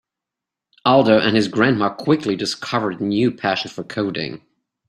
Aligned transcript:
Aldo 0.83 1.19
and 1.19 1.35
his 1.35 1.47
grandma 1.47 1.89
quickly 1.93 2.35
discovered 2.35 2.99
a 2.99 3.03
new 3.03 3.29
passion 3.29 3.69
for 3.69 3.83
coding. 3.83 4.43